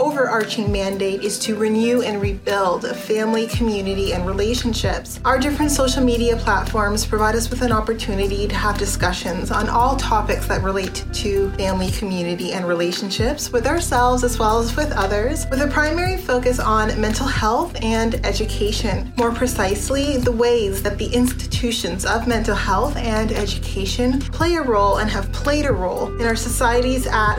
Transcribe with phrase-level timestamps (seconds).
[0.00, 5.20] overarching mandate is to renew and rebuild a family, community, and relationships.
[5.24, 9.96] Our different social media platforms provide us with an opportunity to have discussions on all
[9.96, 15.46] topics that relate to family, community, and relationships with ourselves as well as with others,
[15.50, 19.12] with a primary focus on mental health and education.
[19.16, 24.98] More precisely, the ways that the institutions of mental health and education play a role
[24.98, 27.38] and have played a role in our societies at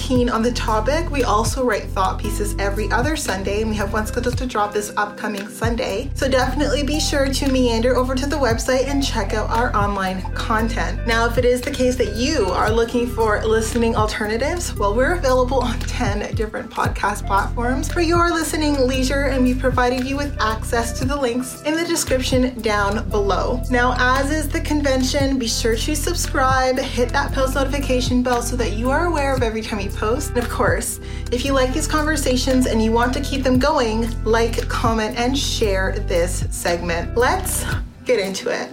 [0.00, 3.92] keen on the topic, we also write thought pieces every other Sunday, and we have
[3.92, 6.10] one scheduled to drop this upcoming Sunday.
[6.14, 10.22] So definitely be sure to meander over to the website and check out our online
[10.32, 11.06] content.
[11.06, 15.14] Now, if it is the case that you are looking for listening alternatives, well, we're
[15.14, 20.34] available on 10 different podcast platforms for your listening leisure, and we've provided you with
[20.40, 23.62] access to the links in the description down below.
[23.70, 28.56] Now, as is the convention, be sure to subscribe, hit that post notification bell so
[28.56, 30.30] that you are aware of every time we post.
[30.30, 31.00] And of course,
[31.32, 35.36] if you like these conversations and you want to keep them going, like, comment, and
[35.36, 37.16] share this segment.
[37.16, 37.64] Let's
[38.04, 38.70] get into it.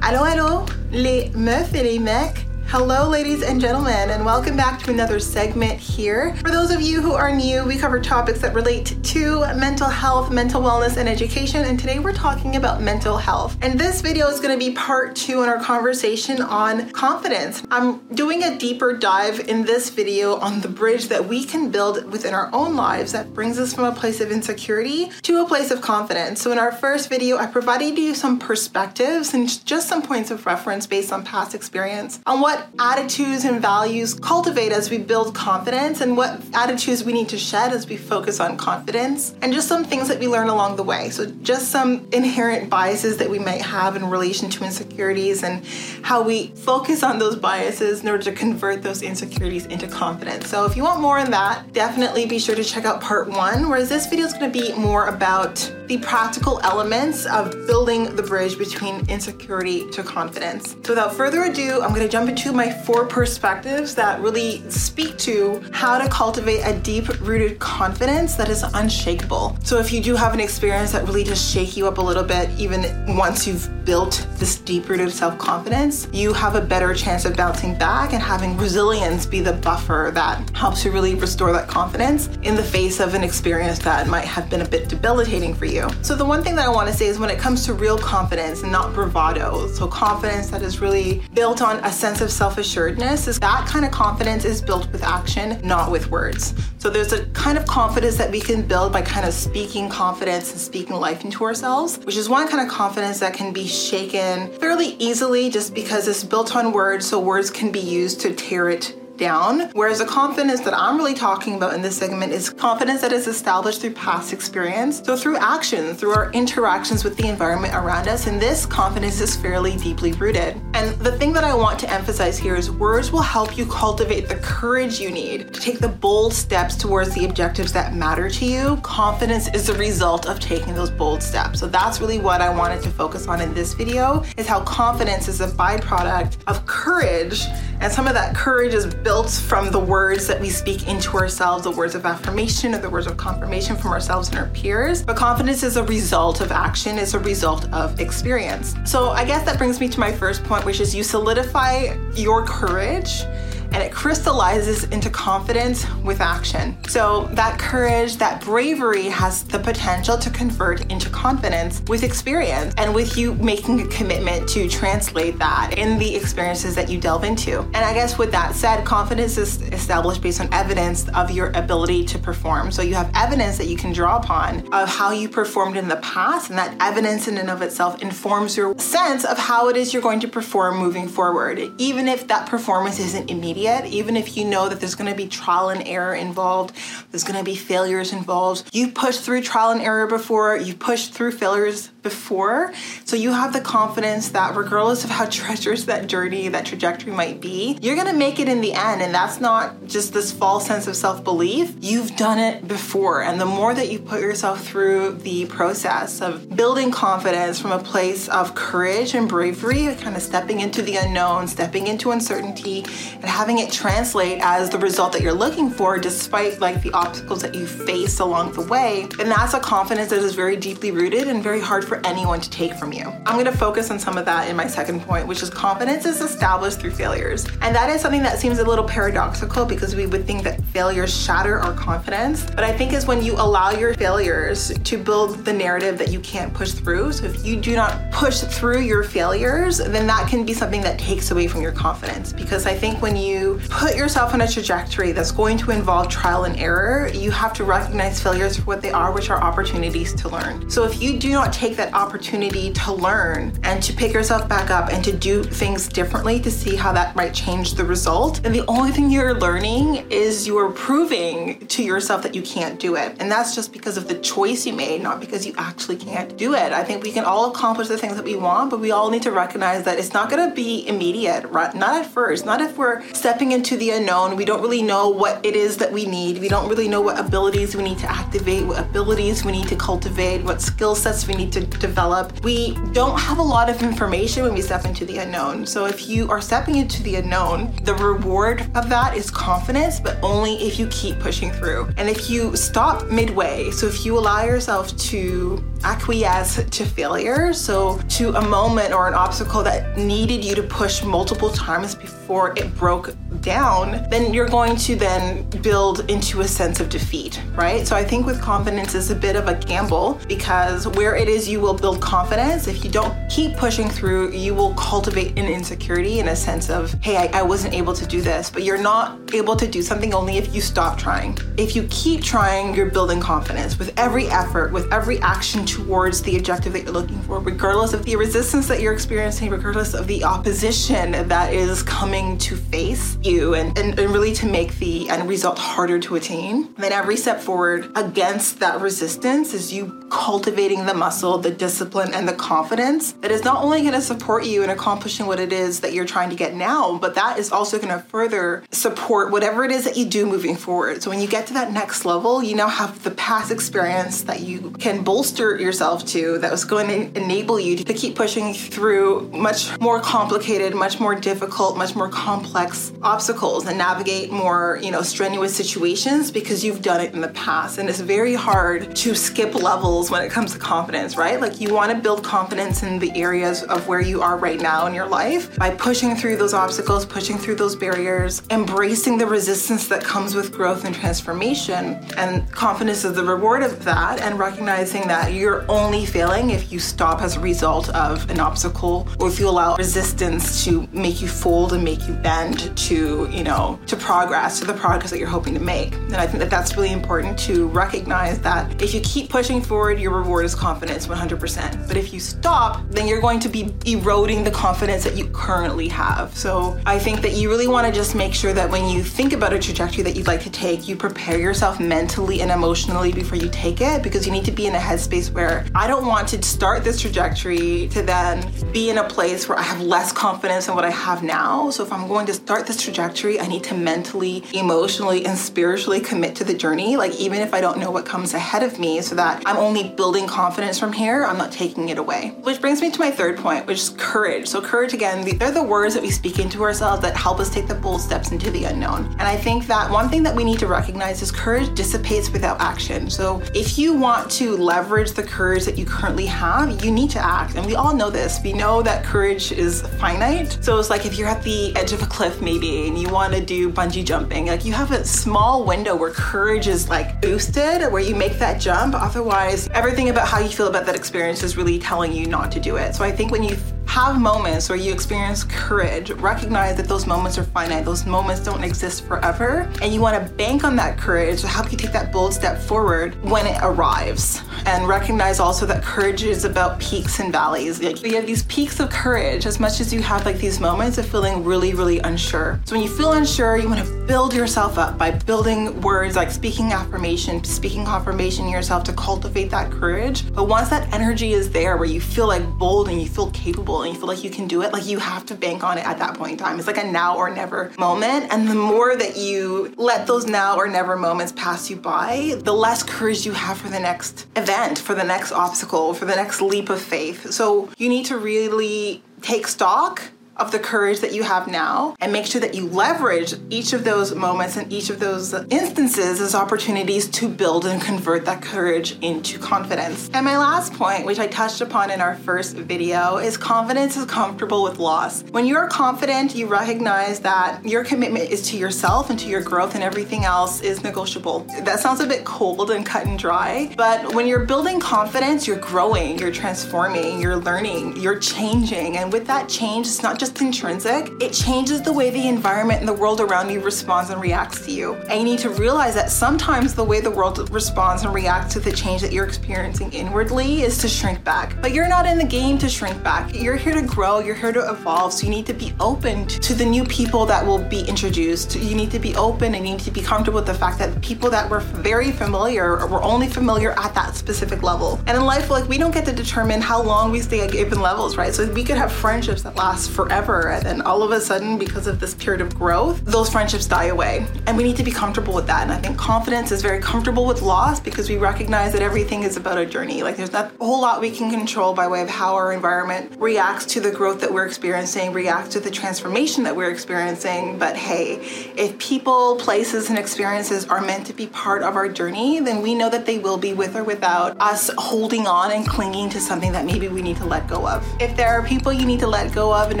[0.00, 2.44] Allô, allô, les meufs et les mecs.
[2.72, 6.34] Hello, ladies and gentlemen, and welcome back to another segment here.
[6.36, 10.30] For those of you who are new, we cover topics that relate to mental health,
[10.30, 13.58] mental wellness, and education, and today we're talking about mental health.
[13.60, 17.62] And this video is going to be part two in our conversation on confidence.
[17.70, 22.10] I'm doing a deeper dive in this video on the bridge that we can build
[22.10, 25.70] within our own lives that brings us from a place of insecurity to a place
[25.70, 26.40] of confidence.
[26.40, 30.46] So, in our first video, I provided you some perspectives and just some points of
[30.46, 36.00] reference based on past experience on what attitudes and values cultivate as we build confidence
[36.00, 39.84] and what attitudes we need to shed as we focus on confidence and just some
[39.84, 41.10] things that we learn along the way.
[41.10, 45.64] So, just some inherent biases that we might have in relation to insecurities and
[46.02, 50.48] how we focus on those biases in order to convert those insecurities into confidence.
[50.48, 53.68] So, if you want more on that, definitely be sure to check out part one,
[53.68, 55.56] whereas this video is going to be more about
[55.86, 60.72] the practical elements of building the bridge between insecurity to confidence.
[60.82, 65.18] So, without further ado, I'm going to jump into my four perspectives that really speak
[65.18, 69.56] to how to cultivate a deep rooted confidence that is unshakable.
[69.62, 72.24] So, if you do have an experience that really does shake you up a little
[72.24, 72.82] bit, even
[73.16, 77.76] once you've built this deep rooted self confidence, you have a better chance of bouncing
[77.76, 82.54] back and having resilience be the buffer that helps you really restore that confidence in
[82.54, 85.88] the face of an experience that might have been a bit debilitating for you.
[86.00, 87.98] So, the one thing that I want to say is when it comes to real
[87.98, 92.58] confidence and not bravado, so confidence that is really built on a sense of self
[92.58, 96.54] assuredness is that kind of confidence is built with action, not with words.
[96.78, 100.50] So there's a kind of confidence that we can build by kind of speaking confidence
[100.52, 104.48] and speaking life into ourselves, which is one kind of confidence that can be shaken
[104.58, 108.68] fairly easily just because it's built on words, so words can be used to tear
[108.68, 109.70] it down.
[109.72, 113.28] Whereas the confidence that I'm really talking about in this segment is confidence that is
[113.28, 115.00] established through past experience.
[115.04, 119.36] So through action, through our interactions with the environment around us, and this confidence is
[119.36, 120.60] fairly deeply rooted.
[120.74, 124.28] And the thing that I want to emphasize here is words will help you cultivate
[124.28, 128.44] the courage you need to take the bold steps towards the objectives that matter to
[128.44, 128.76] you.
[128.82, 131.60] Confidence is the result of taking those bold steps.
[131.60, 135.28] So that's really what I wanted to focus on in this video is how confidence
[135.28, 137.46] is a byproduct of courage
[137.82, 141.64] and some of that courage is built from the words that we speak into ourselves,
[141.64, 145.02] the words of affirmation or the words of confirmation from ourselves and our peers.
[145.02, 148.76] But confidence is a result of action, it's a result of experience.
[148.84, 152.46] So I guess that brings me to my first point, which is you solidify your
[152.46, 153.24] courage
[153.72, 156.76] and it crystallizes into confidence with action.
[156.88, 162.94] So that courage, that bravery has the potential to convert into confidence with experience and
[162.94, 167.60] with you making a commitment to translate that in the experiences that you delve into.
[167.60, 172.04] And I guess with that said, confidence is established based on evidence of your ability
[172.06, 172.70] to perform.
[172.70, 175.96] So you have evidence that you can draw upon of how you performed in the
[175.96, 179.92] past, and that evidence in and of itself informs your sense of how it is
[179.92, 181.60] you're going to perform moving forward.
[181.78, 185.28] Even if that performance isn't immediate, even if you know that there's going to be
[185.28, 186.74] trial and error involved,
[187.10, 188.68] there's going to be failures involved.
[188.72, 192.72] You've pushed through trial and error before, you've pushed through failures before.
[193.04, 197.40] So you have the confidence that regardless of how treacherous that journey, that trajectory might
[197.40, 199.02] be, you're to make it in the end.
[199.02, 201.74] And that's not just this false sense of self belief.
[201.80, 203.22] You've done it before.
[203.22, 207.78] And the more that you put yourself through the process of building confidence from a
[207.78, 212.84] place of courage and bravery, kind of stepping into the unknown, stepping into uncertainty,
[213.14, 217.42] and having it translate as the result that you're looking for, despite like the obstacles
[217.42, 221.28] that you face along the way, and that's a confidence that is very deeply rooted
[221.28, 223.12] and very hard for anyone to take from you.
[223.26, 226.20] I'm to focus on some of that in my second point, which is confidence is
[226.20, 227.46] established through failures.
[227.60, 231.16] And that is something that seems a little paradoxical because we would think that failures
[231.16, 232.44] shatter our confidence.
[232.44, 236.20] But I think is when you allow your failures to build the narrative that you
[236.20, 237.12] can't push through.
[237.12, 240.98] So if you do not push through your failures, then that can be something that
[240.98, 242.32] takes away from your confidence.
[242.32, 246.44] Because I think when you put yourself on a trajectory that's going to involve trial
[246.44, 250.28] and error, you have to recognize failures for what they are, which are opportunities to
[250.28, 250.70] learn.
[250.70, 254.70] So if you do not take that opportunity to learn and to pick yourself back
[254.70, 258.54] up and to do things differently to see how that might change the result, And
[258.54, 263.16] the only thing you're learning is you're proving to yourself that you can't do it.
[263.20, 266.54] And that's just because of the choice you made, not because you actually can't do
[266.54, 266.72] it.
[266.72, 269.22] I think we can all accomplish the things that we want, but we all need
[269.22, 271.74] to recognize that it's not going to be immediate, right?
[271.74, 274.36] Not at first, not if we're stepping into the unknown.
[274.36, 276.38] We don't really know what it is that we need.
[276.38, 279.76] We don't really know what abilities we need to activate, what abilities we need to
[279.76, 282.42] cultivate, what skill sets we need to develop.
[282.44, 285.66] We don't have a lot of information when we step into the unknown.
[285.66, 290.18] So if you are stepping into the unknown, the reward of that is confidence, but
[290.22, 291.92] only if you keep pushing through.
[291.96, 297.98] And if you stop midway, so if you allow yourself to acquiesce to failure, so
[298.10, 302.74] to a moment or an obstacle that needed you to push multiple times before it
[302.76, 307.86] broke down, then you're going to then build into a sense of defeat, right?
[307.86, 311.48] So I think with confidence is a bit of a gamble because where it is
[311.48, 316.20] you will build confidence, if you don't keep pushing through, you will cultivate an insecurity
[316.20, 319.34] in a sense of, hey, I, I wasn't able to do this, but you're not
[319.34, 321.36] able to do something only if you stop trying.
[321.56, 326.36] If you keep trying, you're building confidence with every effort, with every action towards the
[326.36, 330.22] objective that you're looking for, regardless of the resistance that you're experiencing, regardless of the
[330.22, 335.28] opposition that is coming to face you, and, and, and really to make the end
[335.28, 336.72] result harder to attain.
[336.74, 342.28] Then every step forward against that resistance is you cultivating the muscle, the discipline, and
[342.28, 345.80] the confidence that is not only going to support you in accomplishing what it is
[345.80, 349.64] that you're trying to get now, but that is also going to further support whatever
[349.64, 351.02] it is that you do moving forward.
[351.02, 354.40] So when you get to that next level, you now have the past experience that
[354.40, 359.30] you can bolster yourself to that was going to enable you to keep pushing through
[359.30, 365.00] much more complicated, much more difficult, much more complex obstacles and navigate more, you know,
[365.00, 367.78] strenuous situations because you've done it in the past.
[367.78, 371.40] And it's very hard to skip levels when it comes to confidence, right?
[371.40, 374.86] Like you want to build confidence in the areas of where you are right now
[374.86, 379.88] in your life by pushing through those obstacles, pushing through those barriers, embracing the resistance
[379.88, 381.98] that comes with growth and transformation.
[382.16, 386.78] And confidence is the reward of that, and recognizing that you're only failing if you
[386.78, 391.28] stop as a result of an obstacle or if you allow resistance to make you
[391.28, 395.28] fold and make you bend to, you know, to progress, to the progress that you're
[395.28, 395.94] hoping to make.
[395.94, 399.91] And I think that that's really important to recognize that if you keep pushing forward,
[399.98, 401.88] your reward is confidence 100%.
[401.88, 405.88] But if you stop, then you're going to be eroding the confidence that you currently
[405.88, 406.36] have.
[406.36, 409.32] So I think that you really want to just make sure that when you think
[409.32, 413.38] about a trajectory that you'd like to take, you prepare yourself mentally and emotionally before
[413.38, 416.28] you take it because you need to be in a headspace where I don't want
[416.28, 420.68] to start this trajectory to then be in a place where I have less confidence
[420.68, 421.70] in what I have now.
[421.70, 426.00] So if I'm going to start this trajectory, I need to mentally, emotionally, and spiritually
[426.00, 429.00] commit to the journey, like even if I don't know what comes ahead of me,
[429.00, 431.24] so that I'm only only building confidence from here.
[431.24, 432.34] I'm not taking it away.
[432.42, 434.46] Which brings me to my third point, which is courage.
[434.46, 437.68] So, courage again, they're the words that we speak into ourselves that help us take
[437.68, 439.06] the bold steps into the unknown.
[439.12, 442.60] And I think that one thing that we need to recognize is courage dissipates without
[442.60, 443.08] action.
[443.08, 447.24] So, if you want to leverage the courage that you currently have, you need to
[447.24, 447.54] act.
[447.54, 448.40] And we all know this.
[448.44, 450.58] We know that courage is finite.
[450.60, 453.32] So, it's like if you're at the edge of a cliff, maybe, and you want
[453.32, 457.90] to do bungee jumping, like you have a small window where courage is like boosted,
[457.90, 458.94] where you make that jump.
[458.94, 462.60] Otherwise, everything about how you feel about that experience is really telling you not to
[462.60, 462.94] do it.
[462.94, 467.36] So I think when you have moments where you experience courage, recognize that those moments
[467.38, 471.40] are finite, those moments don't exist forever, and you want to bank on that courage
[471.40, 474.42] to help you take that bold step forward when it arrives.
[474.64, 477.82] And recognize also that courage is about peaks and valleys.
[477.82, 480.98] Like you have these peaks of courage as much as you have like these moments
[480.98, 482.60] of feeling really, really unsure.
[482.64, 486.30] So when you feel unsure, you want to build yourself up by building words like
[486.30, 490.32] speaking affirmation, speaking confirmation yourself to cultivate that courage.
[490.32, 493.71] But once that energy is there where you feel like bold and you feel capable
[493.80, 495.86] and you feel like you can do it, like you have to bank on it
[495.86, 496.58] at that point in time.
[496.58, 498.30] It's like a now or never moment.
[498.30, 502.52] And the more that you let those now or never moments pass you by, the
[502.52, 506.42] less courage you have for the next event, for the next obstacle, for the next
[506.42, 507.32] leap of faith.
[507.32, 510.02] So you need to really take stock
[510.36, 513.84] of the courage that you have now and make sure that you leverage each of
[513.84, 518.98] those moments and each of those instances as opportunities to build and convert that courage
[519.00, 520.10] into confidence.
[520.14, 524.06] And my last point, which I touched upon in our first video, is confidence is
[524.06, 525.22] comfortable with loss.
[525.24, 529.74] When you're confident, you recognize that your commitment is to yourself and to your growth
[529.74, 531.40] and everything else is negotiable.
[531.62, 535.56] That sounds a bit cold and cut and dry, but when you're building confidence, you're
[535.56, 538.96] growing, you're transforming, you're learning, you're changing.
[538.96, 542.88] And with that change, it's not just intrinsic, it changes the way the environment and
[542.88, 544.94] the world around you responds and reacts to you.
[545.08, 548.60] And you need to realize that sometimes the way the world responds and reacts to
[548.60, 551.60] the change that you're experiencing inwardly is to shrink back.
[551.60, 553.34] But you're not in the game to shrink back.
[553.34, 555.12] You're here to grow, you're here to evolve.
[555.12, 558.54] So you need to be open to the new people that will be introduced.
[558.54, 561.02] You need to be open and you need to be comfortable with the fact that
[561.02, 565.00] people that were very familiar were only familiar at that specific level.
[565.08, 567.80] And in life, like we don't get to determine how long we stay at given
[567.80, 568.32] levels, right?
[568.32, 570.48] So we could have friendships that last forever forever.
[570.48, 573.86] And then all of a sudden, because of this period of growth, those friendships die
[573.86, 574.26] away.
[574.46, 575.62] And we need to be comfortable with that.
[575.62, 579.38] And I think confidence is very comfortable with loss because we recognize that everything is
[579.38, 580.02] about a journey.
[580.02, 583.14] Like there's not a whole lot we can control by way of how our environment
[583.18, 587.58] reacts to the growth that we're experiencing, reacts to the transformation that we're experiencing.
[587.58, 588.16] But hey,
[588.56, 592.74] if people, places, and experiences are meant to be part of our journey, then we
[592.74, 596.52] know that they will be with or without us holding on and clinging to something
[596.52, 597.82] that maybe we need to let go of.
[597.98, 599.80] If there are people you need to let go of in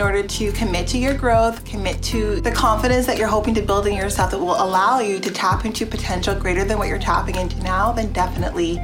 [0.00, 3.86] order to commit to your growth, commit to the confidence that you're hoping to build
[3.86, 7.36] in yourself that will allow you to tap into potential greater than what you're tapping
[7.36, 8.80] into now, then definitely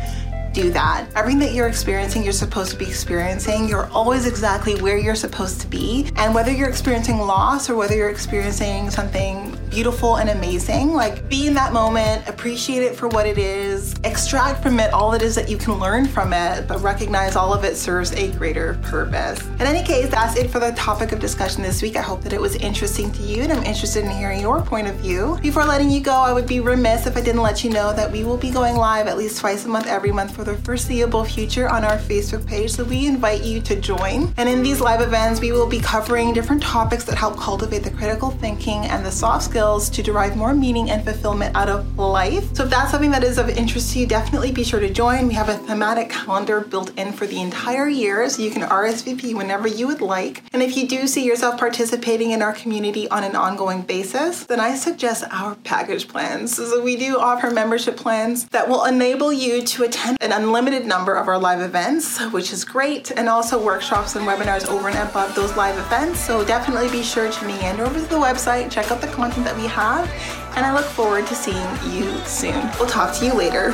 [0.62, 1.06] do that.
[1.14, 3.68] Everything that you're experiencing, you're supposed to be experiencing.
[3.68, 6.10] You're always exactly where you're supposed to be.
[6.16, 11.46] And whether you're experiencing loss or whether you're experiencing something beautiful and amazing, like be
[11.46, 15.34] in that moment, appreciate it for what it is, extract from it all it is
[15.34, 19.40] that you can learn from it, but recognize all of it serves a greater purpose.
[19.60, 21.96] In any case, that's it for the topic of discussion this week.
[21.96, 24.88] I hope that it was interesting to you and I'm interested in hearing your point
[24.88, 25.38] of view.
[25.40, 28.10] Before letting you go, I would be remiss if I didn't let you know that
[28.10, 31.24] we will be going live at least twice a month every month for the foreseeable
[31.24, 32.70] future on our Facebook page.
[32.70, 34.32] So we invite you to join.
[34.38, 37.90] And in these live events, we will be covering different topics that help cultivate the
[37.90, 42.54] critical thinking and the soft skills to derive more meaning and fulfillment out of life.
[42.54, 45.28] So if that's something that is of interest to you, definitely be sure to join.
[45.28, 49.34] We have a thematic calendar built in for the entire year, so you can RSVP
[49.34, 50.42] whenever you would like.
[50.52, 54.60] And if you do see yourself participating in our community on an ongoing basis, then
[54.60, 56.56] I suggest our package plans.
[56.56, 61.14] So we do offer membership plans that will enable you to attend an unlimited number
[61.14, 65.34] of our live events, which is great, and also workshops and webinars over and above
[65.34, 66.20] those live events.
[66.20, 69.56] So definitely be sure to meander over to the website, check out the content that
[69.56, 70.06] we have,
[70.54, 71.56] and I look forward to seeing
[71.90, 72.60] you soon.
[72.78, 73.72] We'll talk to you later.